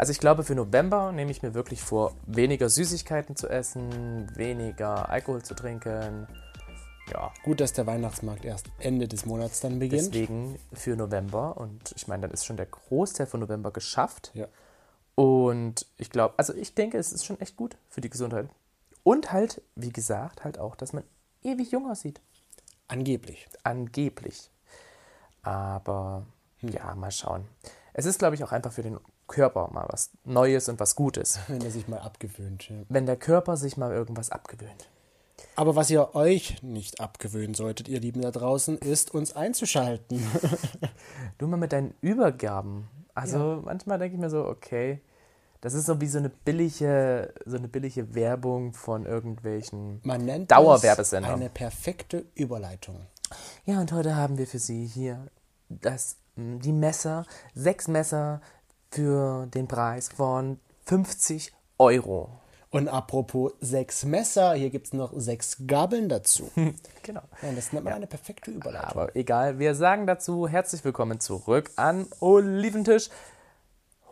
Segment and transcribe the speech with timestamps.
[0.00, 5.10] Also ich glaube, für November nehme ich mir wirklich vor, weniger Süßigkeiten zu essen, weniger
[5.10, 6.26] Alkohol zu trinken.
[7.12, 10.14] Ja, Gut, dass der Weihnachtsmarkt erst Ende des Monats dann beginnt.
[10.14, 11.58] deswegen für November.
[11.58, 14.30] Und ich meine, dann ist schon der Großteil von November geschafft.
[14.32, 14.46] Ja.
[15.16, 18.48] Und ich glaube, also ich denke, es ist schon echt gut für die Gesundheit.
[19.02, 21.04] Und halt, wie gesagt, halt auch, dass man
[21.42, 22.22] ewig jung aussieht.
[22.88, 23.50] Angeblich.
[23.64, 24.50] Angeblich.
[25.42, 26.24] Aber
[26.62, 27.46] ja, mal schauen.
[27.92, 28.98] Es ist, glaube ich, auch einfach für den
[29.30, 31.38] Körper mal was Neues und was Gutes.
[31.48, 32.68] Wenn er sich mal abgewöhnt.
[32.68, 32.76] Ja.
[32.88, 34.88] Wenn der Körper sich mal irgendwas abgewöhnt.
[35.56, 40.22] Aber was ihr euch nicht abgewöhnen solltet, ihr Lieben da draußen, ist uns einzuschalten.
[41.38, 42.88] Du mal mit deinen Übergaben.
[43.14, 45.00] Also manchmal denke ich mir so, okay,
[45.62, 50.00] das ist so wie so eine billige, so eine billige Werbung von irgendwelchen.
[50.02, 51.28] Man nennt Dauerwerbesender.
[51.28, 53.06] es eine perfekte Überleitung.
[53.64, 55.28] Ja, und heute haben wir für Sie hier
[55.68, 58.42] das, die Messer, sechs Messer
[58.90, 62.28] für den Preis von 50 Euro.
[62.70, 66.50] Und apropos sechs Messer, hier gibt es noch sechs Gabeln dazu.
[67.02, 67.22] Genau.
[67.42, 68.90] Ja, das nennt man eine perfekte Überleitung.
[68.90, 73.08] Aber egal, wir sagen dazu herzlich willkommen zurück an Oliventisch.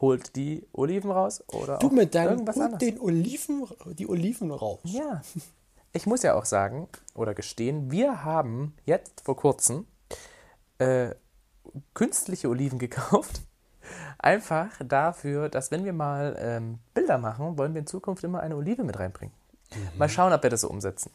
[0.01, 3.67] Holt die Oliven raus oder Du mit deinem irgendwas und den Oliven,
[3.99, 4.81] die Oliven raus.
[4.85, 5.23] Ja.
[5.93, 9.87] Ich muss ja auch sagen oder gestehen, wir haben jetzt vor kurzem
[10.79, 11.11] äh,
[11.95, 13.43] künstliche Oliven gekauft.
[14.19, 18.57] Einfach dafür, dass wenn wir mal ähm, Bilder machen, wollen wir in Zukunft immer eine
[18.57, 19.35] Olive mit reinbringen.
[19.97, 21.11] Mal schauen, ob wir das so umsetzen.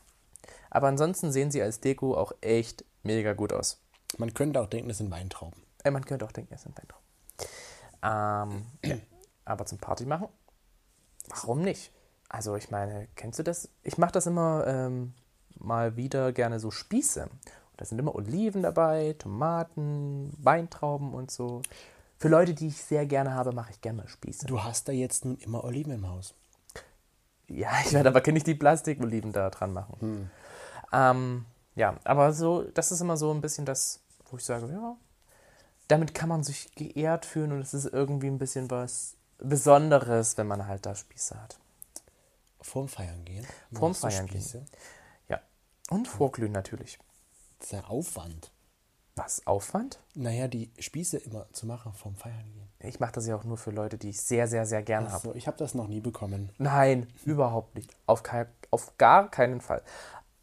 [0.69, 3.79] Aber ansonsten sehen sie als Deko auch echt mega gut aus.
[4.17, 5.61] Man könnte auch denken, das sind Weintrauben.
[5.83, 7.03] Äh, man könnte auch denken, es sind Weintrauben.
[8.03, 8.97] Ähm, ja.
[9.45, 10.27] Aber zum Party machen?
[11.29, 11.91] Warum nicht?
[12.29, 13.69] Also ich meine, kennst du das?
[13.83, 15.13] Ich mache das immer ähm,
[15.59, 17.29] mal wieder gerne so Spieße.
[17.77, 21.61] Da sind immer Oliven dabei, Tomaten, Weintrauben und so.
[22.23, 24.45] Für Leute, die ich sehr gerne habe, mache ich gerne mal Spieße.
[24.45, 26.33] Du hast da jetzt nun immer Oliven im Haus.
[27.49, 30.31] Ja, ich werde aber nicht die Plastikoliven da dran machen.
[30.93, 31.45] Ähm,
[31.75, 33.99] ja, aber so, das ist immer so ein bisschen das,
[34.31, 34.95] wo ich sage, ja,
[35.89, 40.47] damit kann man sich geehrt fühlen und es ist irgendwie ein bisschen was Besonderes, wenn
[40.47, 41.59] man halt da Spieße hat.
[42.61, 43.45] Vorm Feiern gehen.
[43.73, 44.65] Vorm Feiern gehen.
[45.27, 45.41] Ja.
[45.89, 46.99] Und Vorglühen natürlich.
[47.69, 48.49] Der Aufwand.
[49.15, 49.45] Was?
[49.45, 49.99] Aufwand?
[50.15, 52.67] Naja, die Spieße immer zu machen vorm Feiern gehen.
[52.79, 55.13] Ich mache das ja auch nur für Leute, die ich sehr, sehr, sehr gern habe.
[55.13, 56.49] Also, ich habe das noch nie bekommen.
[56.57, 57.95] Nein, überhaupt nicht.
[58.07, 59.83] Auf, kein, auf gar keinen Fall.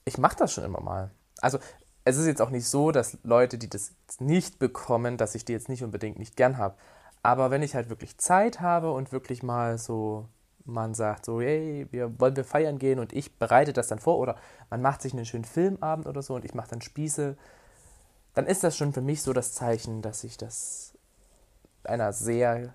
[0.05, 1.11] Ich mache das schon immer mal.
[1.41, 1.59] Also
[2.05, 5.53] es ist jetzt auch nicht so, dass Leute, die das nicht bekommen, dass ich die
[5.53, 6.77] jetzt nicht unbedingt nicht gern habe.
[7.23, 10.27] Aber wenn ich halt wirklich Zeit habe und wirklich mal so,
[10.65, 14.19] man sagt so, hey, wir wollen wir feiern gehen und ich bereite das dann vor
[14.19, 14.37] oder
[14.71, 17.37] man macht sich einen schönen Filmabend oder so und ich mache dann Spieße,
[18.35, 20.93] dann ist das schon für mich so das Zeichen, dass ich das
[21.85, 22.75] einer sehr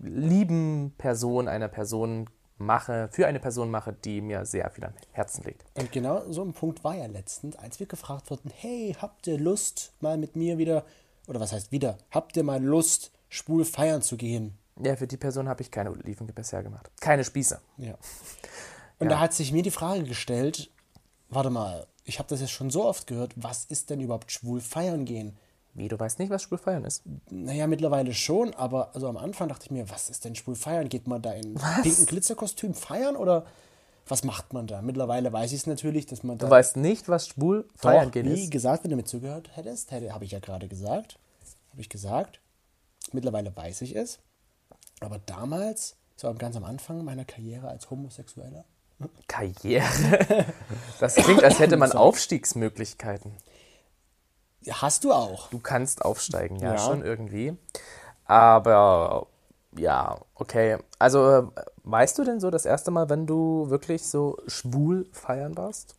[0.00, 5.44] lieben Person, einer Person mache, für eine Person mache, die mir sehr viel am Herzen
[5.44, 5.64] liegt.
[5.78, 9.38] Und genau so ein Punkt war ja letztens, als wir gefragt wurden, hey, habt ihr
[9.38, 10.84] Lust, mal mit mir wieder,
[11.28, 14.58] oder was heißt wieder, habt ihr mal Lust, schwul feiern zu gehen?
[14.82, 16.90] Ja, für die Person habe ich keine Oliven bisher gemacht.
[17.00, 17.60] Keine Spieße.
[17.78, 17.92] Ja.
[18.98, 19.10] Und Ja.
[19.10, 20.70] da hat sich mir die Frage gestellt,
[21.28, 24.60] warte mal, ich habe das jetzt schon so oft gehört, was ist denn überhaupt schwul
[24.60, 25.36] feiern gehen?
[25.74, 27.02] Wie, du weißt nicht, was schwul feiern ist?
[27.30, 30.88] Naja, mittlerweile schon, aber also am Anfang dachte ich mir, was ist denn schwul feiern?
[30.88, 31.82] Geht man da in Was?
[31.82, 33.44] pinken Glitzerkostüm feiern oder
[34.08, 34.80] was macht man da?
[34.80, 36.46] Mittlerweile weiß ich es natürlich, dass man da.
[36.46, 38.50] Du weißt nicht, was schwul feiern Doch, gehen wie ist?
[38.50, 41.18] gesagt, wenn du mir zugehört hättest, hätte, habe ich ja gerade gesagt.
[41.70, 42.40] Habe ich gesagt.
[43.12, 44.18] Mittlerweile weiß ich es.
[45.00, 48.64] Aber damals, so ganz am Anfang meiner Karriere als Homosexueller,
[49.26, 49.84] Karriere.
[51.00, 53.32] Das klingt, als hätte man Aufstiegsmöglichkeiten.
[54.68, 55.48] hast du auch.
[55.50, 56.78] Du kannst aufsteigen, ja, Ja.
[56.78, 57.56] schon irgendwie.
[58.24, 59.26] Aber
[59.76, 60.78] ja, okay.
[60.98, 61.42] Also, äh,
[61.84, 65.94] weißt du denn so das erste Mal, wenn du wirklich so schwul feiern warst?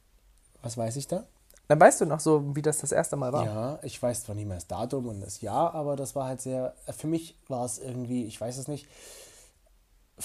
[0.61, 1.23] Was weiß ich da?
[1.69, 3.45] Dann weißt du noch so, wie das das erste Mal war.
[3.45, 6.41] Ja, ich weiß zwar nicht mehr das Datum und das Jahr, aber das war halt
[6.41, 8.87] sehr, für mich war es irgendwie, ich weiß es nicht,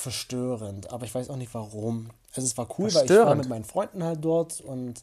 [0.05, 2.11] verstörend, aber ich weiß auch nicht warum.
[2.35, 5.03] Also es war cool, weil ich war mit meinen Freunden halt dort und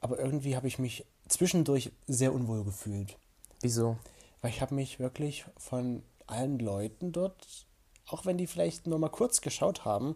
[0.00, 3.16] aber irgendwie habe ich mich zwischendurch sehr unwohl gefühlt,
[3.60, 3.96] Wieso?
[4.40, 7.66] weil ich habe mich wirklich von allen Leuten dort,
[8.06, 10.14] auch wenn die vielleicht nur mal kurz geschaut haben,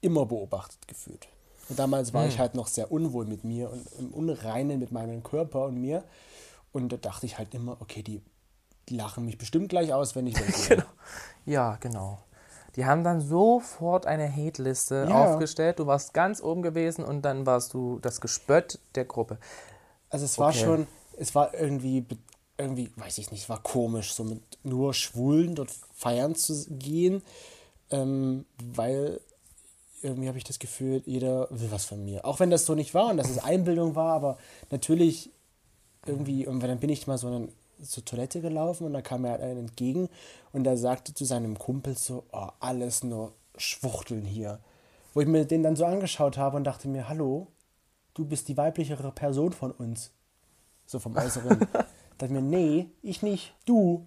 [0.00, 1.28] immer beobachtet gefühlt.
[1.68, 5.24] Und damals war ich halt noch sehr unwohl mit mir und im Unreinen mit meinem
[5.24, 6.04] Körper und mir.
[6.72, 8.22] Und da dachte ich halt immer, okay, die,
[8.88, 10.86] lachen mich bestimmt gleich aus, wenn ich weggehe.
[11.44, 12.18] Ja, genau.
[12.76, 15.24] Die haben dann sofort eine Hate-Liste Ja.
[15.24, 15.78] aufgestellt.
[15.78, 19.38] Du warst ganz oben gewesen und dann warst du das Gespött der Gruppe.
[20.10, 20.58] Also es war Okay.
[20.62, 20.86] schon,
[21.18, 22.04] es war irgendwie,
[22.58, 27.22] irgendwie, weiß ich nicht, war komisch, so mit nur Schwulen dort feiern zu gehen.
[27.90, 28.44] ähm,
[28.74, 29.20] weil
[30.02, 32.24] irgendwie habe ich das Gefühl, jeder will was von mir.
[32.24, 34.38] Auch wenn das so nicht war und dass es Einbildung war, aber
[34.70, 35.30] natürlich
[36.04, 37.48] irgendwie, und dann bin ich mal so eine,
[37.82, 40.08] zur Toilette gelaufen und da kam mir halt einer entgegen
[40.52, 44.60] und der sagte zu seinem Kumpel so, oh, alles nur Schwuchteln hier.
[45.14, 47.48] Wo ich mir den dann so angeschaut habe und dachte mir, hallo,
[48.14, 50.10] du bist die weiblichere Person von uns.
[50.86, 51.66] So vom Äußeren.
[52.18, 54.06] dachte mir, nee, ich nicht, du.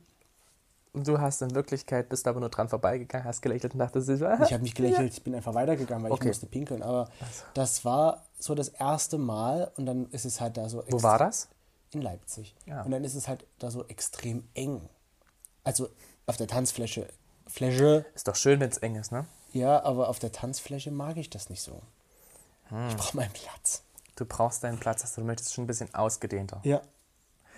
[0.92, 4.22] Und du hast in Wirklichkeit, bist aber nur dran vorbeigegangen, hast gelächelt und dachtest, ich
[4.22, 6.24] habe nicht gelächelt, ich bin einfach weitergegangen, weil okay.
[6.24, 6.82] ich musste pinkeln.
[6.82, 7.44] Aber also.
[7.54, 10.84] das war so das erste Mal und dann ist es halt da so.
[10.90, 11.48] Wo war das?
[11.92, 12.56] In Leipzig.
[12.66, 12.84] Ja.
[12.84, 14.88] Und dann ist es halt da so extrem eng.
[15.64, 15.90] Also
[16.26, 17.08] auf der Tanzfläche.
[17.48, 18.06] Fläche.
[18.14, 19.26] Ist doch schön, wenn es eng ist, ne?
[19.54, 21.82] Ja, aber auf der Tanzfläche mag ich das nicht so.
[22.70, 22.90] Hm.
[22.90, 23.82] Ich brauche meinen Platz.
[24.16, 26.60] Du brauchst deinen Platz, also du möchtest schon ein bisschen ausgedehnter.
[26.64, 26.82] Ja,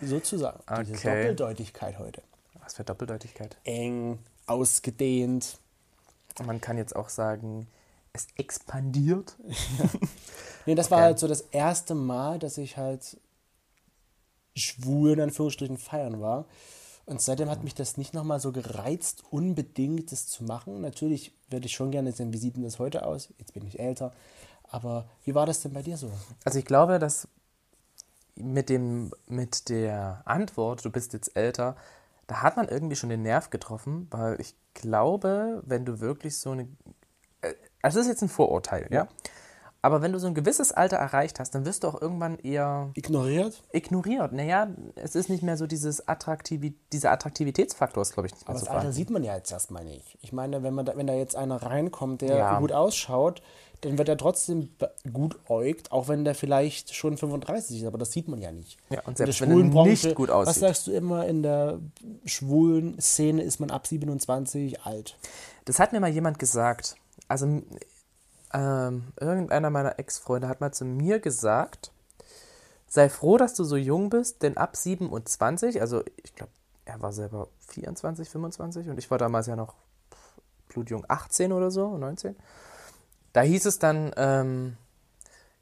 [0.02, 0.60] sozusagen.
[0.68, 0.84] Okay.
[0.86, 2.22] Diese Doppeldeutigkeit heute.
[2.62, 3.58] Was für Doppeldeutigkeit?
[3.64, 5.58] Eng, ausgedehnt.
[6.40, 7.68] Und man kann jetzt auch sagen,
[8.14, 9.36] es expandiert.
[9.80, 9.90] Ja.
[10.68, 10.96] nee, das okay.
[10.96, 13.18] war halt so das erste Mal, dass ich halt
[14.56, 16.46] schwul in Anführungsstrichen feiern war.
[17.06, 20.82] Und seitdem hat mich das nicht nochmal so gereizt, unbedingt das zu machen.
[20.82, 23.30] Natürlich würde ich schon gerne sehen, wie sieht denn das heute aus?
[23.38, 24.14] Jetzt bin ich älter.
[24.70, 26.12] Aber wie war das denn bei dir so?
[26.46, 27.28] Also ich glaube, dass
[28.36, 31.76] mit, dem, mit der Antwort, du bist jetzt älter,
[32.28, 36.52] da hat man irgendwie schon den Nerv getroffen, weil ich glaube, wenn du wirklich so
[36.52, 36.68] eine.
[37.42, 39.04] Äh, also das ist jetzt ein Vorurteil, ja?
[39.04, 39.08] ja?
[39.84, 42.92] Aber wenn du so ein gewisses Alter erreicht hast, dann wirst du auch irgendwann eher.
[42.94, 43.64] Ignoriert?
[43.72, 44.32] Ignoriert.
[44.32, 48.52] Naja, es ist nicht mehr so dieses Attraktivi dieser Attraktivitätsfaktor, ist, glaube ich, nicht mehr
[48.52, 50.18] Aber so das Alter sieht man ja jetzt erstmal nicht.
[50.22, 52.60] Ich meine, wenn, man da, wenn da jetzt einer reinkommt, der ja.
[52.60, 53.42] gut ausschaut,
[53.82, 54.70] dann wird er trotzdem
[55.12, 58.78] gut äugt, auch wenn der vielleicht schon 35 ist, aber das sieht man ja nicht.
[58.92, 60.50] Ja, und selbst wenn er nicht gut aussieht.
[60.50, 61.80] Was sagst du immer, in der
[62.26, 65.18] schwulen Szene ist man ab 27 alt?
[65.66, 66.96] Das hat mir mal jemand gesagt.
[67.28, 67.64] Also
[68.54, 71.92] ähm, irgendeiner meiner Ex-Freunde hat mal zu mir gesagt,
[72.88, 76.52] sei froh, dass du so jung bist, denn ab 27, also ich glaube,
[76.86, 79.76] er war selber 24, 25 und ich war damals ja noch
[80.68, 82.36] blutjung 18 oder so, 19.
[83.34, 84.78] Da hieß es dann, ähm,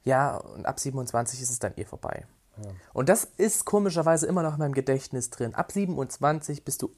[0.03, 2.25] ja, und ab 27 ist es dann eh vorbei.
[2.57, 2.71] Ja.
[2.93, 5.53] Und das ist komischerweise immer noch in meinem Gedächtnis drin.
[5.53, 6.91] Ab 27 bist du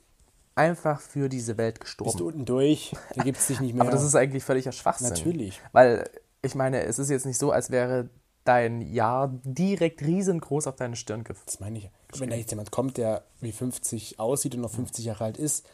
[0.55, 2.11] einfach für diese Welt gestorben.
[2.11, 3.83] Bist du unten durch, da gibt es dich nicht mehr.
[3.83, 5.09] Aber das ist eigentlich völliger Schwachsinn.
[5.09, 5.61] Natürlich.
[5.71, 6.09] Weil,
[6.41, 8.09] ich meine, es ist jetzt nicht so, als wäre
[8.43, 11.45] dein Jahr direkt riesengroß auf deine Stirn gefallen.
[11.45, 11.89] Das meine ich.
[12.17, 15.65] Wenn da jetzt jemand kommt, der wie 50 aussieht und noch 50 Jahre alt ist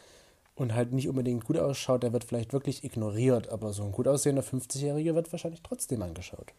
[0.54, 3.48] und halt nicht unbedingt gut ausschaut, der wird vielleicht wirklich ignoriert.
[3.48, 6.52] Aber so ein gut aussehender 50-Jähriger wird wahrscheinlich trotzdem angeschaut.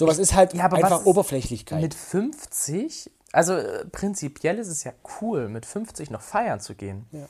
[0.00, 1.80] Sowas ist halt ja, einfach Oberflächlichkeit.
[1.80, 7.06] Mit 50 also äh, prinzipiell ist es ja cool, mit 50 noch feiern zu gehen.
[7.12, 7.26] Ja.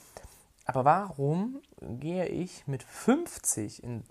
[0.65, 4.03] Aber warum gehe ich mit 50 in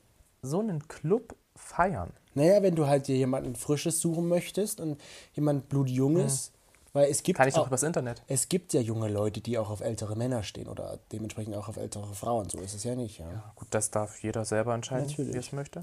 [0.43, 2.13] so einen Club feiern?
[2.35, 5.01] Naja, wenn du halt dir jemanden Frisches suchen möchtest und
[5.33, 6.89] jemand Blutjunges, mhm.
[6.93, 7.39] weil es gibt.
[7.39, 8.23] Kann ich doch übers Internet.
[8.29, 11.77] Es gibt ja junge Leute, die auch auf ältere Männer stehen oder dementsprechend auch auf
[11.77, 12.49] ältere Frauen.
[12.49, 13.19] So ist es ja nicht.
[13.19, 15.33] Ja, ja gut, das darf jeder selber entscheiden, Natürlich.
[15.33, 15.83] wie er es möchte.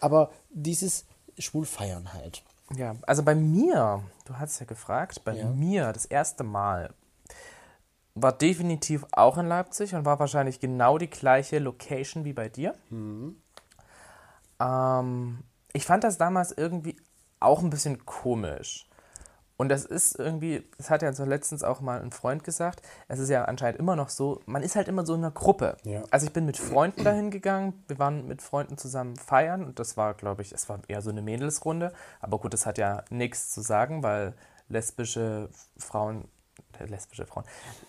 [0.00, 1.04] Aber dieses
[1.40, 2.42] Schwulfeiern halt.
[2.76, 5.46] Ja, also bei mir, du hast ja gefragt, bei ja.
[5.46, 6.94] mir das erste Mal
[8.14, 12.74] war definitiv auch in Leipzig und war wahrscheinlich genau die gleiche Location wie bei dir.
[12.90, 13.36] Mhm.
[14.60, 16.96] Ähm, ich fand das damals irgendwie
[17.40, 18.86] auch ein bisschen komisch.
[19.60, 23.18] Und das ist irgendwie, das hat ja so letztens auch mal ein Freund gesagt, es
[23.18, 25.76] ist ja anscheinend immer noch so, man ist halt immer so in einer Gruppe.
[25.82, 26.02] Ja.
[26.10, 29.98] Also ich bin mit Freunden dahin gegangen, wir waren mit Freunden zusammen feiern und das
[29.98, 31.92] war, glaube ich, es war eher so eine Mädelsrunde.
[32.20, 34.32] Aber gut, das hat ja nichts zu sagen, weil
[34.70, 36.24] lesbische Frauen,
[36.78, 37.44] äh, lesbische Frauen,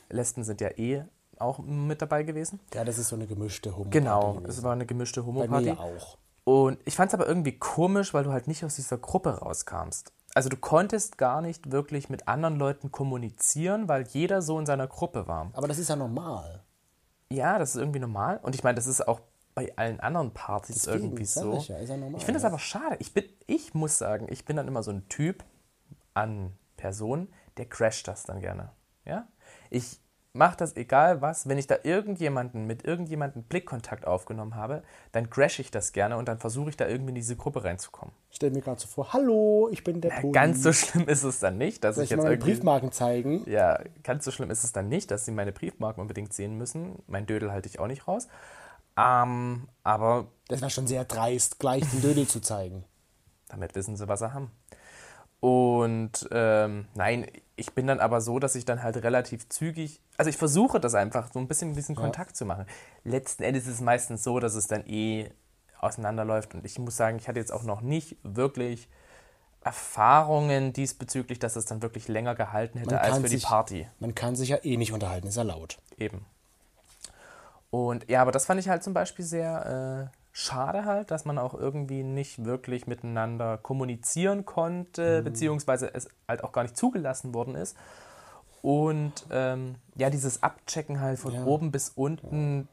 [0.09, 1.05] Lesben sind ja eh
[1.39, 2.59] auch mit dabei gewesen.
[2.73, 3.97] Ja, das ist so eine gemischte Homo-Party.
[3.97, 4.49] Genau, gewesen.
[4.49, 5.67] es war eine gemischte Homo-Party.
[5.67, 6.17] Bei mir auch.
[6.43, 10.11] Und ich fand es aber irgendwie komisch, weil du halt nicht aus dieser Gruppe rauskamst
[10.33, 14.87] also du konntest gar nicht wirklich mit anderen Leuten kommunizieren, weil jeder so in seiner
[14.87, 15.51] Gruppe war.
[15.53, 16.63] Aber das ist ja normal.
[17.29, 18.39] Ja, das ist irgendwie normal.
[18.43, 19.21] Und ich meine, das ist auch
[19.55, 21.57] bei allen anderen Partys Deswegen, irgendwie so.
[21.57, 22.47] Ich, ja, ja normal, ich finde ja.
[22.47, 22.97] aber schade.
[22.99, 25.43] Ich, bin, ich muss sagen, ich bin dann immer so ein Typ
[26.13, 28.71] an Person, der crasht das dann gerne.
[29.05, 29.27] Ja?
[29.69, 30.00] Ich
[30.33, 31.47] mache das egal was.
[31.47, 36.27] Wenn ich da irgendjemanden mit irgendjemandem Blickkontakt aufgenommen habe, dann crash ich das gerne und
[36.27, 38.13] dann versuche ich da irgendwie in diese Gruppe reinzukommen.
[38.29, 41.39] Stell mir gerade so vor, hallo, ich bin der ja, Ganz so schlimm ist es
[41.39, 43.49] dann nicht, dass Soll ich, ich jetzt meine Briefmarken zeigen.
[43.49, 47.03] Ja, ganz so schlimm ist es dann nicht, dass sie meine Briefmarken unbedingt sehen müssen.
[47.07, 48.27] Mein Dödel halte ich auch nicht raus.
[48.97, 52.83] Ähm, aber das war schon sehr dreist, gleich den Dödel zu zeigen.
[53.49, 54.51] Damit wissen sie, was sie haben.
[55.41, 57.25] Und ähm, nein,
[57.61, 60.95] ich bin dann aber so, dass ich dann halt relativ zügig, also ich versuche das
[60.95, 62.01] einfach, so ein bisschen diesen Ja.
[62.01, 62.65] Kontakt zu machen.
[63.03, 65.29] Letzten Endes ist es meistens so, dass es dann eh
[65.79, 66.53] auseinanderläuft.
[66.53, 68.89] Und ich muss sagen, ich hatte jetzt auch noch nicht wirklich
[69.63, 73.87] Erfahrungen diesbezüglich, dass es dann wirklich länger gehalten hätte als für die sich- Party.
[73.99, 75.77] Man kann sich ja eh nicht unterhalten, ist ja laut.
[75.97, 76.25] Eben.
[77.69, 81.37] Und ja, aber das fand ich halt zum Beispiel sehr äh, schade halt, dass man
[81.37, 87.55] auch irgendwie nicht wirklich miteinander kommunizieren konnte, beziehungsweise es halt auch gar nicht zugelassen worden
[87.55, 87.75] ist.
[88.61, 91.45] Und ähm, ja, dieses Abchecken halt von Ja.
[91.45, 92.67] oben bis unten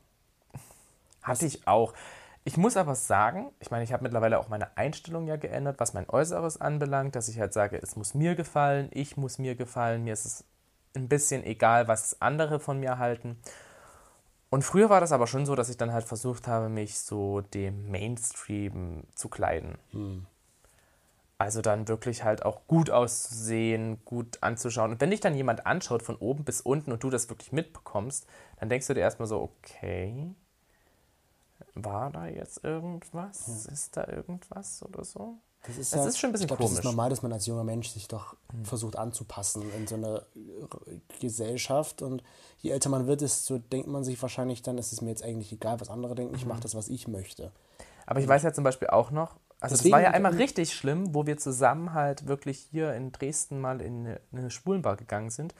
[1.23, 1.95] hatte ich auch.
[2.45, 5.93] Ich muss aber sagen, ich meine, ich habe mittlerweile auch meine Einstellung ja geändert, was
[5.93, 10.05] mein Äußeres anbelangt, dass ich halt sage, es muss mir gefallen, ich muss mir gefallen,
[10.05, 10.45] mir ist es
[10.95, 13.37] ein bisschen egal, was andere von mir halten.
[14.51, 17.43] Und früher war das aber schon so, dass ich dann halt versucht habe, mich so
[17.43, 19.77] dem Mainstream zu kleiden.
[21.37, 24.93] Also dann wirklich halt auch gut auszusehen, gut anzuschauen.
[24.93, 28.27] Und wenn dich dann jemand anschaut von oben bis unten und du das wirklich mitbekommst,
[28.59, 30.35] dann denkst du dir erstmal so, okay,
[31.75, 33.67] war da jetzt irgendwas?
[33.67, 35.39] Ist da irgendwas oder so?
[35.67, 36.79] Das ist, Das ist schon ein bisschen ich glaub, Das komisch.
[36.81, 40.99] ist normal, dass man als junger Mensch sich doch versucht anzupassen in so einer äh,
[41.21, 42.01] Gesellschaft.
[42.03, 42.23] Und
[42.59, 45.53] je älter man wird, desto denkt man sich wahrscheinlich dann, es ist mir jetzt eigentlich
[45.53, 46.49] egal, was andere denken, ich Mhm.
[46.49, 47.53] mache das, was ich möchte.
[48.07, 50.73] Aber ich weiß ja zum Beispiel auch noch, also es Deswegen- war ja einmal richtig
[50.73, 54.97] schlimm, wo wir zusammen halt wirklich hier in Dresden mal in eine, in eine Schwulenbar
[54.97, 55.55] gegangen sind.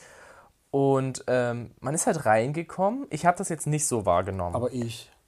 [0.71, 3.07] Und ähm, man ist halt reingekommen.
[3.11, 4.55] Ich habe das jetzt nicht so wahrgenommen.
[4.55, 4.73] Aber,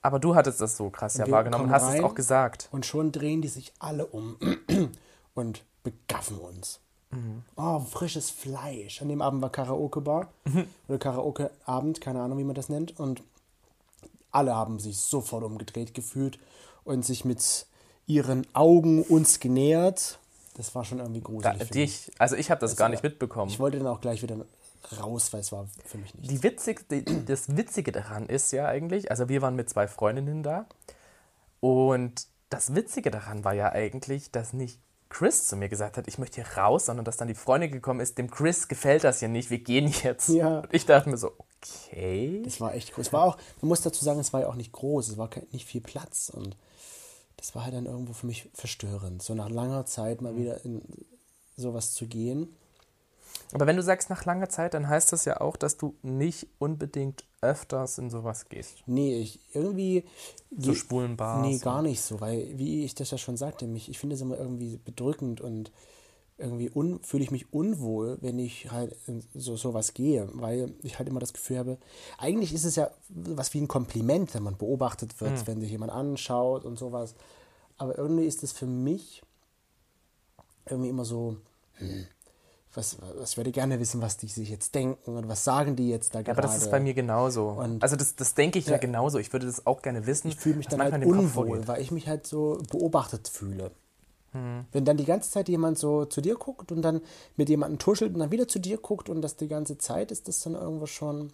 [0.03, 2.69] Aber du hattest das so krass ja wir wahrgenommen und hast es auch gesagt.
[2.73, 4.37] Und schon drehen die sich alle um
[5.35, 6.81] und begaffen uns.
[7.11, 7.43] Mhm.
[7.57, 9.03] Oh, frisches Fleisch.
[9.03, 10.65] An dem Abend war Karaoke-Bar Mhm.
[10.89, 12.99] oder Karaoke-Abend, keine Ahnung, wie man das nennt.
[12.99, 13.23] Und
[14.31, 16.39] alle haben sich sofort umgedreht gefühlt
[16.85, 17.67] und sich mit
[18.07, 20.19] ihren Augen uns genähert.
[20.55, 21.59] Das war schon irgendwie Da, gruselig.
[21.61, 21.71] mich.
[21.71, 23.51] dich, also ich habe das gar nicht mitbekommen.
[23.51, 24.37] Ich wollte dann auch gleich wieder
[24.99, 26.31] raus, weil es war für mich nicht.
[26.31, 30.43] Die Witzig, die, das Witzige daran ist ja eigentlich, also wir waren mit zwei Freundinnen
[30.43, 30.67] da
[31.61, 36.19] und das Witzige daran war ja eigentlich, dass nicht Chris zu mir gesagt hat, ich
[36.19, 39.29] möchte hier raus, sondern dass dann die Freundin gekommen ist, dem Chris gefällt das hier
[39.29, 40.29] nicht, wir gehen jetzt.
[40.29, 40.61] Ja.
[40.61, 42.43] Und ich dachte mir so, okay.
[42.45, 43.09] Das war echt groß.
[43.09, 45.29] Es war auch, man muss dazu sagen, es war ja auch nicht groß, es war
[45.53, 46.57] nicht viel Platz und
[47.37, 50.83] das war halt dann irgendwo für mich verstörend, so nach langer Zeit mal wieder in
[51.57, 52.55] sowas zu gehen.
[53.53, 56.47] Aber wenn du sagst nach langer Zeit, dann heißt das ja auch, dass du nicht
[56.59, 58.83] unbedingt öfters in sowas gehst.
[58.87, 60.05] Nee, ich irgendwie.
[60.53, 61.41] Ge- schwulen Bars.
[61.47, 64.21] Nee, gar nicht so, weil, wie ich das ja schon sagte, mich, ich finde es
[64.21, 65.73] immer irgendwie bedrückend und
[66.39, 66.71] irgendwie
[67.03, 71.21] fühle ich mich unwohl, wenn ich halt in so sowas gehe, weil ich halt immer
[71.21, 71.79] das Gefühl habe,
[72.17, 75.93] eigentlich ist es ja was wie ein Kompliment, wenn man beobachtet wird, wenn sich jemand
[75.93, 77.15] anschaut und sowas.
[77.77, 79.23] Aber irgendwie ist es für mich
[80.67, 81.37] irgendwie immer so,
[81.75, 82.07] hm,
[82.75, 86.15] was, was würde gerne wissen, was die sich jetzt denken und was sagen die jetzt
[86.15, 86.39] da Ja, gerade.
[86.39, 87.49] aber das ist bei mir genauso.
[87.49, 88.73] Und- also das, das denke ich ja.
[88.73, 88.79] Ja.
[88.79, 89.19] genauso.
[89.19, 90.29] Ich würde das auch gerne wissen.
[90.29, 93.73] Ich fühle mich dann halt unwohl, weil ich mich halt so beobachtet fühle.
[94.33, 94.65] Hm.
[94.71, 97.01] Wenn dann die ganze Zeit jemand so zu dir guckt und dann
[97.37, 100.29] mit jemandem tuschelt und dann wieder zu dir guckt und das die ganze Zeit, ist
[100.29, 101.33] das dann irgendwo schon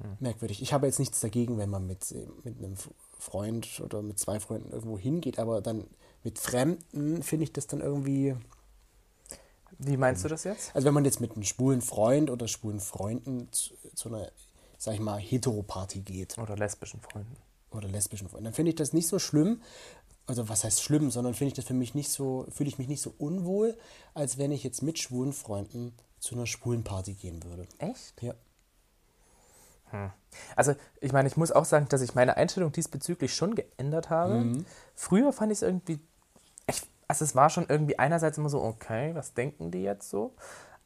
[0.00, 0.16] Hm.
[0.20, 0.62] merkwürdig.
[0.62, 2.14] Ich habe jetzt nichts dagegen, wenn man mit,
[2.44, 2.74] mit einem
[3.18, 5.84] Freund oder mit zwei Freunden irgendwo hingeht, aber dann
[6.22, 8.36] mit Fremden finde ich das dann irgendwie.
[9.78, 10.74] Wie meinst du das jetzt?
[10.74, 14.30] Also wenn man jetzt mit einem schwulen Freund oder schwulen Freunden zu, zu einer,
[14.76, 17.36] sag ich mal, Heteroparty geht, Oder lesbischen Freunden.
[17.70, 19.62] oder lesbischen Freunden, dann finde ich das nicht so schlimm.
[20.26, 22.88] Also was heißt schlimm, sondern finde ich das für mich nicht so, fühle ich mich
[22.88, 23.76] nicht so unwohl,
[24.14, 27.66] als wenn ich jetzt mit schwulen Freunden zu einer schwulen Party gehen würde.
[27.78, 28.20] Echt?
[28.22, 28.34] Ja.
[30.54, 34.34] Also, ich meine, ich muss auch sagen, dass ich meine Einstellung diesbezüglich schon geändert habe.
[34.34, 34.66] Mhm.
[34.94, 35.98] Früher fand ich es irgendwie.
[37.08, 40.34] Also, es war schon irgendwie einerseits immer so, okay, was denken die jetzt so?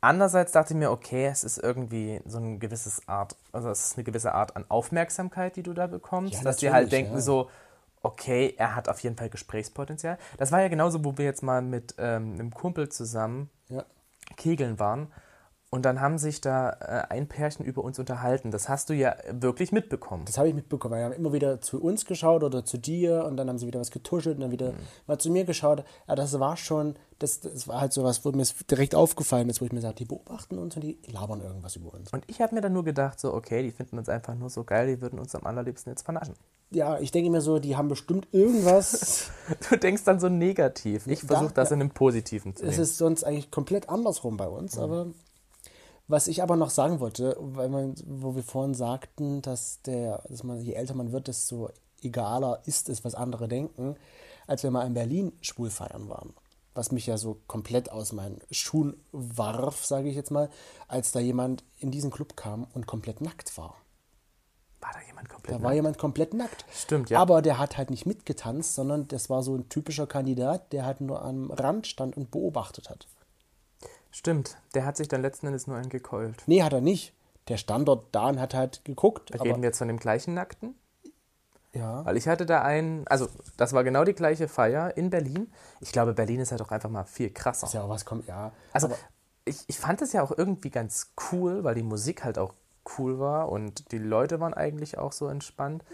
[0.00, 3.96] Andererseits dachte ich mir, okay, es ist irgendwie so ein gewisses Art, also es ist
[3.96, 7.20] eine gewisse Art an Aufmerksamkeit, die du da bekommst, Ja, dass die halt denken ja.
[7.20, 7.48] so,
[8.02, 10.18] okay, er hat auf jeden Fall Gesprächspotenzial.
[10.38, 13.84] Das war ja genauso, wo wir jetzt mal mit ähm, einem Kumpel zusammen Ja.
[14.36, 15.06] Kegeln waren.
[15.74, 18.50] Und dann haben sich da äh, ein Pärchen über uns unterhalten.
[18.50, 20.26] Das hast du ja wirklich mitbekommen.
[20.26, 20.98] Das habe ich mitbekommen.
[20.98, 23.80] Die haben immer wieder zu uns geschaut oder zu dir und dann haben sie wieder
[23.80, 24.74] was getuschelt und dann wieder
[25.06, 25.82] mal zu mir geschaut.
[26.06, 29.48] Ja, das war schon, das, das war halt so was, wo mir es direkt aufgefallen
[29.48, 32.12] ist, wo ich mir sagte, die beobachten uns und die labern irgendwas über uns.
[32.12, 34.64] Und ich habe mir dann nur gedacht, so, okay, die finden uns einfach nur so
[34.64, 36.34] geil, die würden uns am allerliebsten jetzt vernaschen.
[36.70, 39.30] Ja, ich denke mir so, die haben bestimmt irgendwas.
[39.70, 41.06] Du denkst dann so negativ.
[41.06, 42.82] Ich versuche das in einem Positiven zu Es nehmen.
[42.82, 45.06] ist sonst eigentlich komplett andersrum bei uns, aber
[46.08, 50.42] was ich aber noch sagen wollte, weil man, wo wir vorhin sagten, dass der, dass
[50.42, 51.70] man, je älter man wird, desto
[52.02, 53.96] egaler ist es, was andere denken,
[54.46, 56.34] als wir mal in Berlin schwul feiern waren.
[56.74, 60.48] was mich ja so komplett aus meinen Schuhen warf, sage ich jetzt mal,
[60.88, 63.76] als da jemand in diesen Club kam und komplett nackt war.
[64.80, 66.64] War da jemand komplett Da war jemand komplett nackt.
[66.72, 67.20] Stimmt, ja.
[67.20, 71.00] Aber der hat halt nicht mitgetanzt, sondern das war so ein typischer Kandidat, der halt
[71.00, 73.06] nur am Rand stand und beobachtet hat.
[74.12, 76.44] Stimmt, der hat sich dann letzten Endes nur einen gekeult.
[76.46, 77.14] Nee, hat er nicht.
[77.48, 79.32] Der stand dort da und hat halt geguckt.
[79.32, 80.76] Reden wir jetzt von dem gleichen Nackten?
[81.74, 82.04] ja.
[82.04, 85.50] Weil ich hatte da einen, also das war genau die gleiche Feier in Berlin.
[85.80, 87.66] Ich glaube, Berlin ist halt auch einfach mal viel krasser.
[87.66, 88.52] Ist ja auch was kommt, ja.
[88.72, 88.90] Also
[89.44, 92.54] ich, ich fand es ja auch irgendwie ganz cool, weil die Musik halt auch
[92.98, 95.84] cool war und die Leute waren eigentlich auch so entspannt.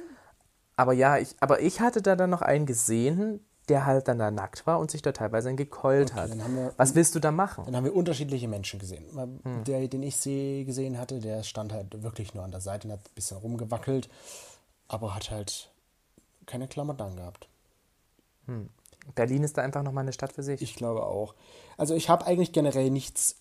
[0.76, 4.30] Aber ja, ich, aber ich hatte da dann noch einen gesehen, der halt dann da
[4.30, 6.30] nackt war und sich da teilweise gekeult hat.
[6.30, 7.64] dann haben wir- Was willst du da machen?
[7.66, 9.04] dann haben wir unterschiedliche Menschen gesehen.
[9.44, 9.64] Hm.
[9.64, 12.92] Der, den ich seh, gesehen hatte, der stand halt wirklich nur an der Seite und
[12.92, 14.08] hat ein bisschen rumgewackelt,
[14.88, 15.70] aber hat halt
[16.46, 17.48] keine Klamotten angehabt.
[19.14, 20.62] Berlin ist da einfach nochmal eine Stadt für sich.
[20.62, 21.34] Ich glaube auch.
[21.76, 23.36] Also ich habe eigentlich generell nichts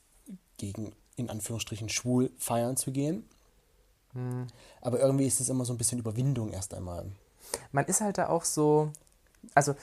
[0.57, 3.25] gegen, in Anführungsstrichen, schwul feiern zu gehen.
[4.13, 4.47] Hm.
[4.81, 7.05] Aber irgendwie ist es immer so ein bisschen Überwindung erst einmal.
[7.71, 8.91] man ist halt da auch so,
[9.53, 9.75] also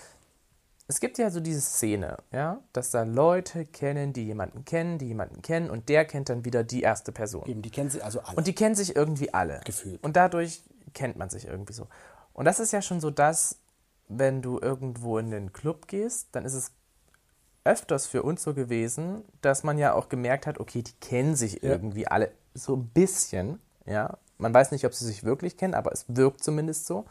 [0.86, 5.06] es gibt ja so diese Szene, ja, dass da Leute kennen, die jemanden kennen, die
[5.06, 7.46] jemanden kennen und der kennt dann wieder die erste Person.
[7.46, 8.36] Eben, die kennen sie also alle.
[8.36, 9.60] Und die kennen sich irgendwie alle.
[9.64, 10.02] Gefühlt.
[10.04, 10.62] Und dadurch
[10.92, 11.88] kennt man sich irgendwie so.
[12.34, 13.58] Und das ist ja schon so das,
[14.08, 16.72] wenn du irgendwo in den Club gehst, dann ist es
[17.64, 21.54] öfters für uns so gewesen, dass man ja auch gemerkt hat, okay, die kennen sich
[21.62, 21.70] Ja.
[21.70, 24.18] irgendwie alle so ein bisschen, ja.
[24.36, 27.06] Man weiß nicht, ob sie sich wirklich kennen, aber es wirkt zumindest so.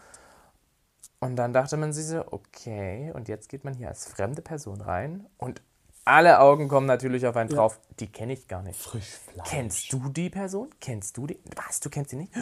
[1.23, 4.81] Und dann dachte man sich so, okay, und jetzt geht man hier als fremde Person
[4.81, 5.61] rein und
[6.05, 7.55] alle Augen kommen natürlich auf einen Ja.
[7.55, 8.77] drauf, die kenne ich gar nicht.
[8.79, 9.47] Frischfleisch.
[9.49, 10.69] Kennst du die Person?
[10.81, 11.39] Kennst du die?
[11.55, 11.79] Was?
[11.79, 12.33] Du kennst sie nicht?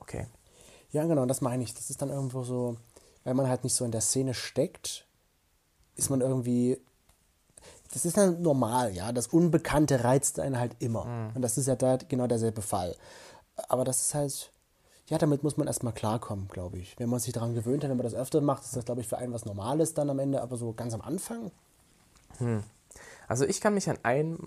[0.00, 0.26] Okay.
[0.90, 1.74] Ja, genau, das meine ich.
[1.74, 2.78] Das ist dann irgendwo so,
[3.24, 5.06] weil man halt nicht so in der Szene steckt,
[5.96, 6.80] ist man irgendwie.
[7.92, 9.12] Das ist dann normal, ja.
[9.12, 11.30] Das Unbekannte reizt einen halt immer.
[11.34, 12.96] Und das ist ja da genau derselbe Fall.
[13.68, 14.50] Aber das ist halt.
[15.08, 16.98] Ja, damit muss man erstmal klarkommen, glaube ich.
[16.98, 19.08] Wenn man sich daran gewöhnt hat, wenn man das öfter macht, ist das, glaube ich,
[19.08, 20.42] für einen was Normales dann am Ende.
[20.42, 21.50] Aber so ganz am Anfang,
[23.26, 24.38] Also ich kann mich an, ein,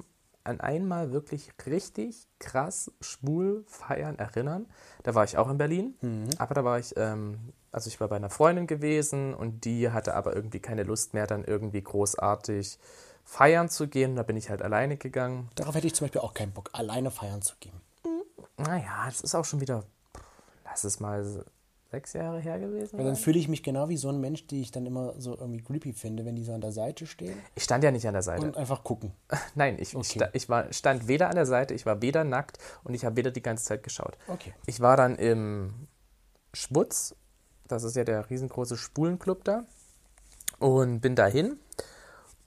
[0.44, 4.68] an einmal wirklich richtig krass schwul feiern erinnern.
[5.04, 5.96] Da war ich auch in Berlin,
[6.38, 10.14] aber da war ich, ähm, also ich war bei einer Freundin gewesen und die hatte
[10.14, 12.80] aber irgendwie keine Lust mehr, dann irgendwie großartig
[13.24, 14.16] feiern zu gehen.
[14.16, 15.50] Da bin ich halt alleine gegangen.
[15.56, 17.74] darauf hätte ich zum Beispiel auch keinen Bock, alleine feiern zu gehen.
[18.58, 19.84] Naja, das ist auch schon wieder,
[20.72, 21.24] lass es mal
[21.92, 22.98] sechs Jahre her gewesen.
[22.98, 25.38] Weil dann fühle ich mich genau wie so ein Mensch, die ich dann immer so
[25.38, 28.14] irgendwie creepy finde, wenn die so an der Seite stehen Ich stand ja nicht an
[28.14, 28.46] der Seite.
[28.46, 29.12] und einfach gucken.
[29.56, 30.06] Nein, ich, Okay.
[30.20, 33.18] sta ich war, stand weder an der Seite, ich war weder nackt und ich habe
[33.18, 34.18] weder die ganze Zeit geschaut.
[34.28, 34.54] Okay.
[34.66, 35.88] Ich war dann im
[36.54, 37.14] Schwutz,
[37.68, 39.66] das ist ja der riesengroße Spulenclub da,
[40.60, 41.60] und bin dahin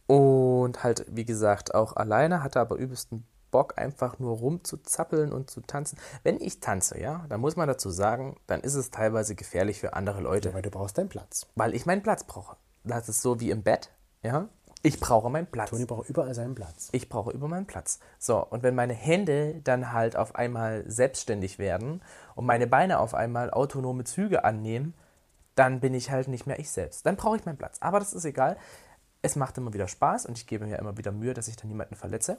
[0.07, 5.61] und halt, wie gesagt, auch alleine, hatte aber übelsten Bock, einfach nur rumzuzappeln und zu
[5.61, 5.97] tanzen.
[6.25, 9.93] Wenn ich tanze, ja, dann muss man dazu sagen, dann ist es teilweise gefährlich für
[9.93, 11.47] andere Leute, Weil du brauchst deinen Platz.
[11.55, 12.57] weil ich meinen Platz brauche.
[12.83, 13.91] Das ist so wie im Bett,
[14.23, 14.49] ja.
[14.83, 15.71] Ich brauche meinen Platz.
[15.71, 16.89] Toni braucht überall seinen Platz.
[16.91, 18.01] Ich brauche über meinen Platz.
[18.19, 22.03] So, und wenn meine Hände dann halt auf einmal selbstständig werden
[22.35, 24.95] und meine Beine auf einmal autonome Züge annehmen,
[25.55, 27.07] dann bin ich halt nicht mehr ich selbst.
[27.07, 27.77] Dann brauche ich meinen Platz.
[27.81, 28.57] Aber das ist egal.
[29.23, 31.69] Es macht immer wieder Spaß und ich gebe mir immer wieder Mühe, dass ich dann
[31.69, 32.37] niemanden verletze.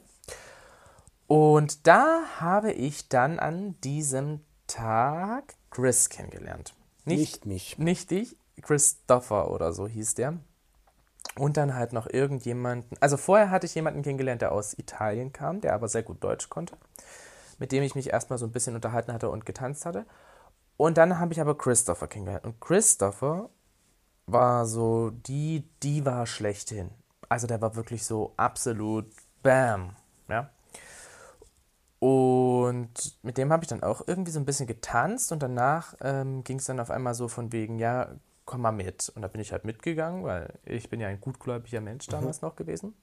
[1.26, 6.74] Und da habe ich dann an diesem Tag Chris kennengelernt.
[7.04, 7.78] Nicht mich.
[7.78, 10.38] Nicht dich, Christopher oder so hieß der.
[11.38, 12.96] Und dann halt noch irgendjemanden.
[13.00, 16.48] Also vorher hatte ich jemanden kennengelernt, der aus Italien kam, der aber sehr gut Deutsch
[16.48, 16.76] konnte,
[17.58, 20.06] mit dem ich mich erstmal so ein bisschen unterhalten hatte und getanzt hatte.
[20.76, 22.44] Und dann habe ich aber Christopher kennengelernt.
[22.44, 23.50] Und Christopher
[24.26, 26.90] war so die Diva schlechthin.
[27.28, 29.10] Also der war wirklich so absolut
[29.42, 29.96] Bam.
[30.28, 30.50] Ja.
[31.98, 36.44] Und mit dem habe ich dann auch irgendwie so ein bisschen getanzt und danach ähm,
[36.44, 38.10] ging es dann auf einmal so von wegen, ja,
[38.44, 39.10] komm mal mit.
[39.14, 42.54] Und da bin ich halt mitgegangen, weil ich bin ja ein gutgläubiger Mensch damals noch
[42.56, 42.94] gewesen.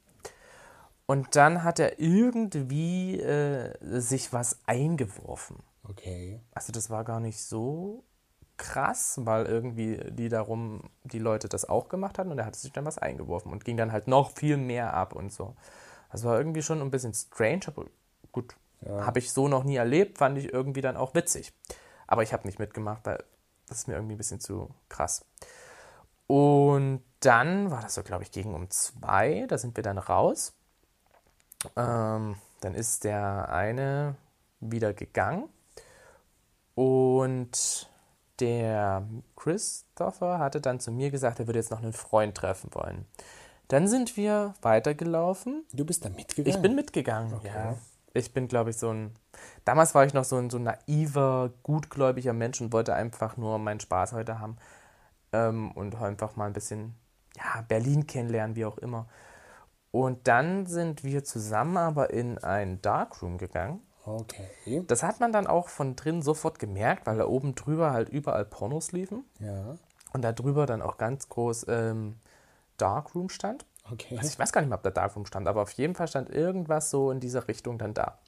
[1.06, 5.58] Und dann hat er irgendwie äh, sich was eingeworfen.
[5.89, 6.39] Okay.
[6.53, 8.03] Also das war gar nicht so
[8.58, 12.71] krass, weil irgendwie die darum, die Leute das auch gemacht hatten und er hatte sich
[12.71, 15.56] dann was eingeworfen und ging dann halt noch viel mehr ab und so.
[16.12, 17.86] Das war irgendwie schon ein bisschen strange, aber
[18.32, 19.06] gut, Ja.
[19.06, 21.54] habe ich so noch nie erlebt, fand ich irgendwie dann auch witzig.
[22.08, 23.24] Aber ich habe nicht mitgemacht, weil
[23.67, 25.26] das ist mir irgendwie ein bisschen zu krass.
[26.28, 30.54] Und dann war das so, glaube ich, gegen um zwei, da sind wir dann raus.
[31.76, 34.15] Ähm, dann ist der eine
[34.60, 35.50] wieder gegangen
[36.76, 37.89] und
[38.39, 43.06] der Christopher hatte dann zu mir gesagt, er würde jetzt noch einen Freund treffen wollen.
[43.67, 45.65] Dann sind wir weitergelaufen.
[45.72, 46.56] Du bist da mitgegangen?
[46.56, 47.78] Ich bin mitgegangen, ja.
[48.13, 49.12] Ich bin, glaube ich, so ein.
[49.65, 53.80] Damals war ich noch so ein so naiver, gutgläubiger Mensch und wollte einfach nur meinen
[53.80, 54.58] Spaß heute haben.
[55.32, 56.95] Ähm, und einfach mal ein bisschen,
[57.36, 59.08] ja, Berlin kennenlernen, wie auch immer.
[59.89, 63.82] Und dann sind wir zusammen aber in ein Darkroom gegangen.
[64.06, 64.84] Okay.
[64.88, 68.45] Das hat man dann auch von drin sofort gemerkt, weil da oben drüber halt überall
[68.45, 69.23] Pornos liefen.
[69.39, 69.76] Ja.
[70.12, 72.17] Und da drüber dann auch ganz groß ähm,
[72.78, 73.65] Darkroom stand.
[73.91, 74.17] Okay.
[74.17, 76.30] Also ich weiß gar nicht mehr, ob da Darkroom stand, aber auf jeden Fall stand
[76.30, 78.19] irgendwas so in dieser Richtung dann da.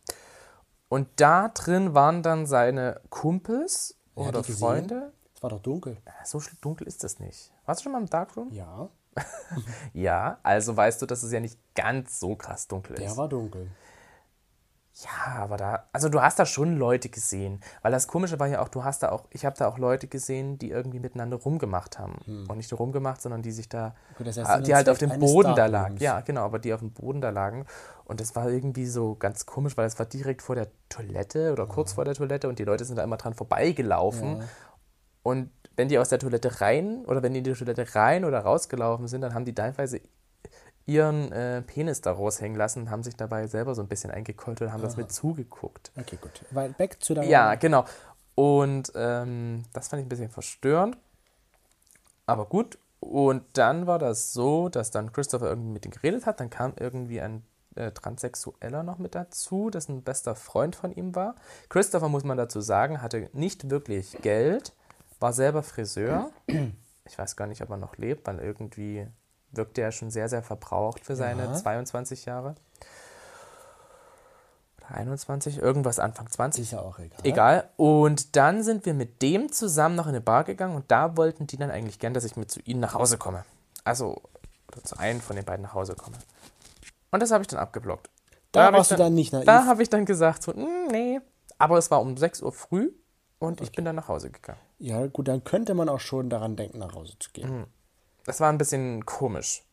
[0.90, 4.44] Und da drin waren dann seine Kumpels Wer oder?
[4.44, 5.14] Freunde.
[5.34, 5.98] Es war doch dunkel.
[6.06, 7.52] Äh, So dunkel ist das nicht.
[7.66, 8.52] Warst du schon mal im Darkroom?
[8.52, 8.90] Ja,
[9.94, 13.02] Ja, also weißt du, dass es ja nicht ganz so krass dunkel ist.
[13.02, 13.70] der war dunkel.
[15.04, 18.62] Ja, aber da, also du hast da schon Leute gesehen, weil das Komische war ja
[18.62, 22.00] auch, du hast da auch, ich habe da auch Leute gesehen, die irgendwie miteinander rumgemacht
[22.00, 22.16] haben.
[22.48, 24.98] Und nicht nur rumgemacht, sondern die sich da, Gut, das heißt, ah, die halt auf
[24.98, 25.98] dem Boden da lagen.
[25.98, 27.66] Ja, genau, aber die auf dem Boden da lagen.
[28.06, 31.66] Und das war irgendwie so ganz komisch, weil es war direkt vor der Toilette oder
[31.66, 34.38] kurz vor der Toilette und die Leute sind da immer dran vorbeigelaufen.
[34.38, 34.44] Ja.
[35.24, 38.40] und wenn die aus der Toilette rein oder wenn die in die Toilette rein oder
[38.40, 40.00] rausgelaufen sind, dann haben die teilweise
[40.86, 44.62] ihren äh, Penis da raushängen lassen und haben sich dabei selber so ein bisschen eingekollt
[44.62, 45.92] und haben das mit zugeguckt.
[45.98, 46.44] Okay, gut.
[46.52, 47.30] Weil back zu deinem.
[47.30, 47.86] Ja, genau.
[48.36, 50.98] Und ähm, das fand ich ein bisschen verstörend.
[52.26, 52.78] Aber gut.
[53.00, 56.40] Und dann war das so, dass dann Christopher irgendwie mit ihm geredet hat.
[56.40, 57.44] Dann kam irgendwie ein
[57.76, 61.36] äh, Transsexueller noch mit dazu, das ein bester Freund von ihm war.
[61.70, 64.74] Christopher, muss man dazu sagen, hatte nicht wirklich Geld,
[65.20, 66.32] war selber Friseur.
[67.08, 69.08] Ich weiß gar nicht, ob er noch lebt, weil irgendwie
[69.52, 71.54] wirkte er schon sehr, sehr verbraucht für seine Ja.
[71.54, 72.56] 22 Jahre.
[74.80, 76.64] Oder 21, irgendwas Anfang 20.
[76.64, 77.20] Ist ja auch egal.
[77.24, 77.70] Egal.
[77.78, 81.48] Und dann sind wir mit dem zusammen noch in eine Bar gegangen und da wollten
[81.48, 83.46] die dann eigentlich gern, dass ich mit zu ihnen nach Hause komme.
[83.84, 84.22] Also,
[84.72, 86.18] oder zu einem von den beiden nach Hause komme.
[87.12, 88.10] Und das habe ich dann abgeblockt.
[88.52, 89.46] Da ich warst du dann nicht naiv.
[89.46, 91.20] Da habe ich dann gesagt, so, "Mm, nee.
[91.58, 92.92] Aber es war um 6 Uhr früh
[93.40, 94.60] und ich bin dann nach Hause gegangen.
[94.78, 97.60] Ja, gut, dann könnte man auch schon daran denken, nach Hause zu gehen.
[97.60, 97.66] Mhm.
[98.26, 99.64] Das war ein bisschen komisch,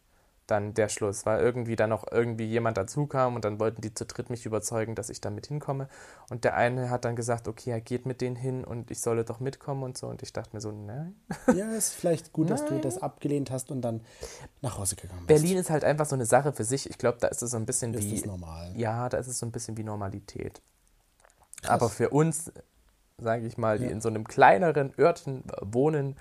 [0.47, 3.95] dann der Schluss, weil irgendwie dann noch irgendwie jemand dazu kam und dann wollten die
[3.95, 5.88] zu dritt mich überzeugen, dass ich da mit hinkomme.
[6.29, 9.25] Und der eine hat dann gesagt, okay, er geht mit denen hin und ich solle
[9.25, 10.09] doch mitkommen und so.
[10.09, 11.15] Und ich dachte mir so, nein.
[11.55, 14.03] Ja, ist vielleicht gut, dass du das abgelehnt hast und dann
[14.61, 15.41] nach Hause gegangen bist.
[15.43, 16.91] Berlin ist halt einfach so eine Sache für sich.
[16.91, 18.17] Ich glaube, da ist es so ein bisschen ist wie.
[18.17, 18.73] das normal.
[18.77, 20.61] Ja, da ist es so ein bisschen wie Normalität.
[21.67, 22.53] Aber für uns,
[23.19, 23.91] sage ich mal, die Ja.
[23.93, 26.17] in so einem kleineren Örtchen wohnen,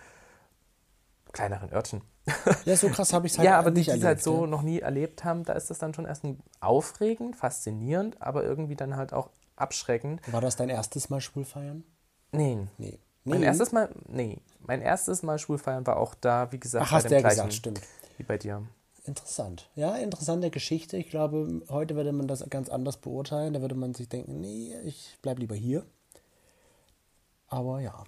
[1.33, 2.01] kleineren Örtchen,
[2.65, 4.07] Ja, so krass habe ich es halt ja, aber die, nicht die es erlebt.
[4.07, 4.47] halt so ja.
[4.47, 6.23] noch nie erlebt haben, da ist das dann schon erst
[6.59, 10.21] aufregend, faszinierend, aber irgendwie dann halt auch abschreckend.
[10.31, 11.83] War das dein erstes Mal schwul feiern?
[12.31, 12.67] Nee.
[12.77, 12.99] Nee.
[13.23, 13.45] Mein Nee.
[13.45, 17.13] erstes Mal, nee, mein erstes Mal Schulfeiern war auch da, wie gesagt, Ach, hast du
[17.15, 17.81] ja gesagt, stimmt.
[18.17, 18.63] wie bei dir.
[19.03, 19.69] Interessant.
[19.75, 20.97] Ja, interessante Geschichte.
[20.97, 23.53] Ich glaube, heute würde man das ganz anders beurteilen.
[23.53, 25.85] Da würde man sich denken, nee, ich bleib lieber hier.
[27.47, 28.03] Aber ja,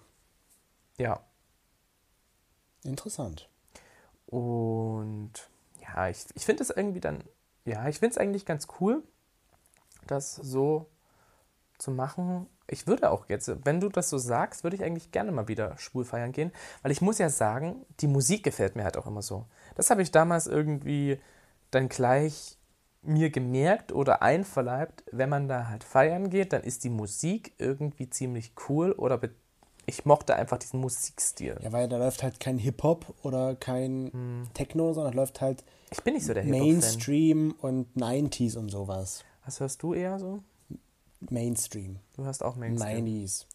[0.97, 1.19] Ja.
[2.84, 3.49] interessant.
[4.34, 5.32] Und
[5.82, 7.24] ja, ich, ich finde es irgendwie dann,
[7.65, 9.04] ja, ich finde es eigentlich ganz cool,
[10.08, 10.88] das so
[11.78, 12.48] zu machen.
[12.67, 15.78] Ich würde auch jetzt, wenn du das so sagst, würde ich eigentlich gerne mal wieder
[15.78, 16.52] schwul feiern gehen,
[16.84, 19.48] weil ich muss ja sagen, die Musik gefällt mir halt auch immer so.
[19.76, 21.19] Das habe ich damals irgendwie
[21.72, 22.58] dann gleich
[23.02, 28.10] mir gemerkt oder einverleibt, wenn man da halt feiern geht, dann ist die Musik irgendwie
[28.10, 29.32] ziemlich cool oder be-
[29.86, 31.58] ich mochte einfach diesen Musikstil.
[31.62, 34.43] Ja, weil da läuft halt kein Hip-Hop oder kein Hm.
[34.54, 36.43] Techno, sondern läuft halt Ich bin nicht so der.
[36.46, 39.24] Mainstream und 90s und sowas.
[39.46, 40.39] Was hörst du eher so?
[41.30, 42.00] Mainstream.
[42.15, 43.06] Du hast auch Mainstream.
[43.06, 43.46] 90s.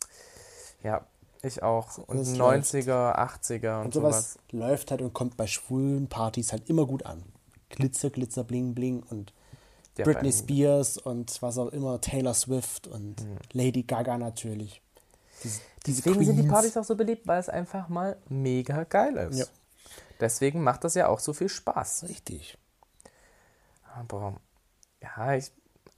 [0.83, 1.07] Ja,
[1.43, 1.99] ich auch.
[1.99, 4.33] Und das 90er, 80er und, Und sowas.
[4.35, 7.23] sowas läuft halt und kommt bei schwulen Partys halt immer gut an.
[7.71, 9.33] Glitzer, Glitzer, Bling, Bling und
[9.99, 13.37] Der Britney Spears und was auch immer, Taylor Swift und Hm.
[13.53, 14.81] Lady Gaga natürlich.
[15.45, 16.53] Diese, diese Deswegen sind die Queens.
[16.53, 19.39] Partys auch so beliebt, weil es einfach mal mega geil ist.
[19.39, 19.45] Ja.
[20.21, 22.05] Deswegen macht das ja auch so viel Spaß.
[22.09, 22.59] Richtig.
[23.95, 24.37] Aber
[25.03, 25.53] ja, ich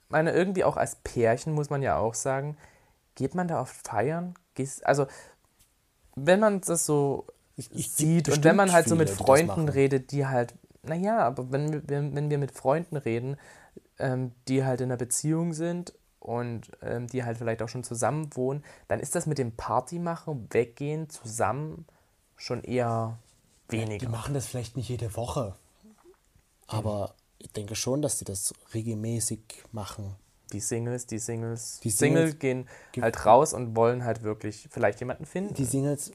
[0.09, 2.57] meine, irgendwie auch als Pärchen muss man ja auch sagen,
[3.15, 4.33] geht man da oft feiern?
[4.83, 5.07] Also,
[6.15, 9.17] wenn man das so Ich- ich- sieht und wenn man halt so viele, mit das
[9.17, 13.37] Freunden redet, die halt, naja, aber wenn, wir- wenn, wenn wir mit Freunden reden,
[13.97, 18.29] ähm, die halt in einer Beziehung sind und ähm, die halt vielleicht auch schon zusammen
[18.35, 21.85] wohnen, dann ist das mit dem Party machen, weggehen, zusammen
[22.37, 23.17] schon eher
[23.71, 24.07] Die weniger.
[24.09, 25.55] machen das vielleicht nicht jede Woche.
[26.67, 29.39] Aber ich denke schon, dass die das regelmäßig
[29.71, 30.15] machen.
[30.53, 34.67] Die Singles, die Singles, Die Single Singles- gehen Ge- halt raus und wollen halt wirklich
[34.69, 35.53] vielleicht jemanden finden.
[35.55, 36.11] Die Singles,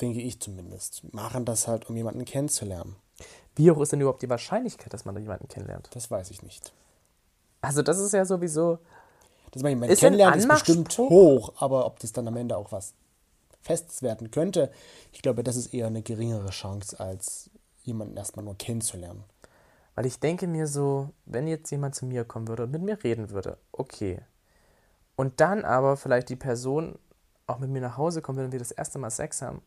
[0.00, 2.96] denke ich zumindest, machen das halt, um jemanden kennenzulernen.
[3.56, 5.88] Wie hoch ist denn überhaupt die Wahrscheinlichkeit, dass man da jemanden kennenlernt?
[5.92, 6.72] Das weiß ich nicht.
[7.62, 8.78] Also das ist ja sowieso,
[9.52, 12.56] Dass man jemanden Ist ein kennenlernt, ist bestimmt hoch, aber ob das dann am Ende
[12.56, 12.94] auch was
[13.62, 14.70] Festes werden könnte,
[15.12, 17.50] ich glaube, das ist eher eine geringere Chance, als
[17.82, 19.24] jemanden erstmal nur kennenzulernen.
[19.94, 23.02] weil ich denke mir so, wenn jetzt jemand zu mir kommen würde und mit mir
[23.04, 24.20] reden würde, okay.
[25.16, 26.98] Und dann aber vielleicht die Person
[27.46, 29.60] auch mit mir nach Hause kommt, wenn wir das erste Mal Sex haben,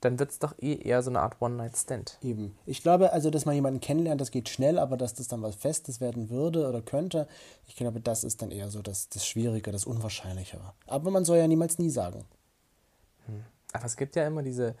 [0.00, 2.18] dann wird es doch eh eher so eine Art One-Night-Stand.
[2.22, 2.56] Eben.
[2.66, 5.56] Ich glaube also, dass man jemanden kennenlernt, das geht schnell, aber dass das dann was
[5.56, 7.28] Festes werden würde oder könnte,
[7.66, 10.72] ich glaube, das ist dann eher so das, das Schwierige, das Unwahrscheinlichere.
[10.86, 12.24] Aber man soll ja niemals nie sagen.
[13.72, 14.74] Aber es gibt ja immer diese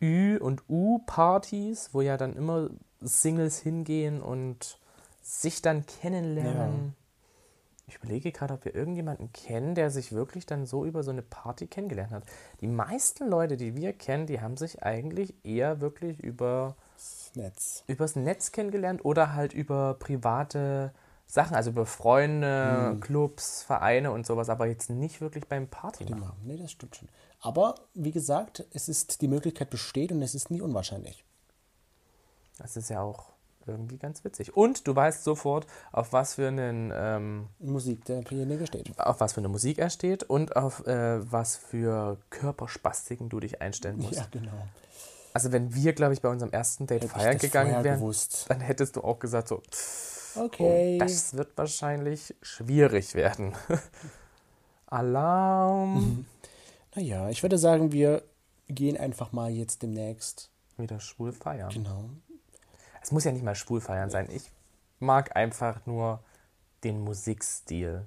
[0.00, 4.78] Ü- und U-Partys, wo ja dann immer Singles hingehen und
[5.22, 6.94] sich dann kennenlernen.
[7.86, 11.22] Ich überlege gerade, ob wir irgendjemanden kennen, der sich wirklich dann so über so eine
[11.22, 12.24] Party kennengelernt hat.
[12.60, 17.84] Die meisten Leute, die wir kennen, die haben sich eigentlich eher wirklich über Das Netz.
[17.86, 20.92] übers Netz kennengelernt oder halt über private
[21.26, 26.04] Sachen, also über Freunde, Clubs, Vereine und sowas, aber jetzt nicht wirklich beim Party.
[26.04, 26.16] machen.
[26.22, 26.36] Immer.
[26.42, 27.08] Nee, das stimmt schon.
[27.40, 31.24] Aber wie gesagt, es ist, die Möglichkeit besteht und es ist nie unwahrscheinlich.
[32.58, 33.33] Das ist ja auch
[33.72, 34.56] irgendwie ganz witzig.
[34.56, 38.98] Und du weißt sofort, auf was für einen, ähm, Musik, der derjenige steht.
[38.98, 43.60] auf was für eine Musik er steht und auf äh, was für Körperspastiken du dich
[43.62, 44.14] einstellen musst.
[44.16, 44.68] Ja, genau.
[45.32, 48.46] Also wenn wir, glaube ich, bei unserem ersten Date Hätte feiern gegangen wären, gewusst.
[48.48, 50.96] dann hättest du auch gesagt so, pff, Okay.
[50.96, 53.52] oh, das wird wahrscheinlich schwierig werden.
[54.86, 56.26] Alarm.
[56.96, 58.22] Naja, ich würde sagen, wir
[58.68, 60.52] gehen einfach mal jetzt demnächst.
[60.76, 61.70] Wieder schwul feiern.
[61.70, 62.04] Genau.
[63.04, 64.30] Es muss ja nicht mal schwul feiern sein.
[64.32, 64.50] Ich
[64.98, 66.20] mag einfach nur
[66.84, 68.06] den Musikstil.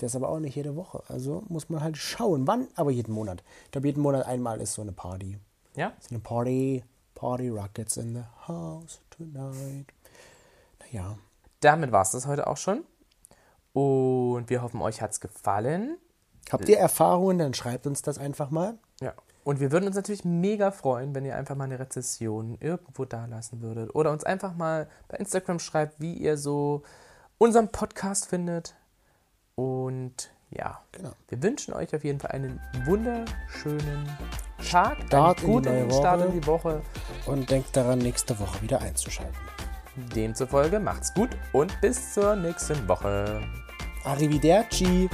[0.00, 1.02] Der ist aber auch nicht jede Woche.
[1.08, 2.46] Also muss man halt schauen.
[2.46, 2.68] Wann?
[2.74, 3.44] Aber jeden Monat.
[3.66, 5.38] Ich glaube, jeden Monat einmal ist so eine Party.
[5.76, 5.92] Ja?
[6.00, 6.82] So eine Party.
[7.14, 9.92] Party Rockets in the house tonight.
[10.80, 11.18] Naja.
[11.60, 12.82] Damit war es das heute auch schon.
[13.74, 15.98] Und wir hoffen, euch hat es gefallen.
[16.50, 18.78] Habt ihr Erfahrungen, dann schreibt uns das einfach mal.
[19.00, 19.12] Ja.
[19.44, 23.26] Und wir würden uns natürlich mega freuen, wenn ihr einfach mal eine Rezession irgendwo da
[23.26, 23.94] lassen würdet.
[23.94, 26.82] Oder uns einfach mal bei Instagram schreibt, wie ihr so
[27.38, 28.74] unseren Podcast findet.
[29.54, 31.12] Und ja, Genau.
[31.28, 34.06] wir wünschen euch auf jeden Fall einen wunderschönen
[34.70, 36.26] Tag, Start in einen die guten Start Woche.
[36.28, 36.82] in die Woche.
[37.26, 39.36] Und denkt daran, nächste Woche wieder einzuschalten.
[40.16, 43.42] Demzufolge macht's gut und bis zur nächsten Woche.
[44.04, 45.08] Arrivederci.